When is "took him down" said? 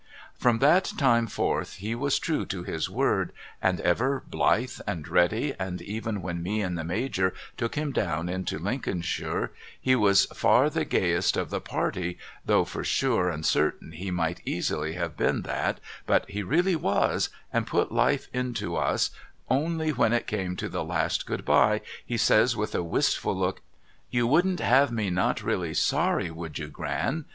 7.55-8.27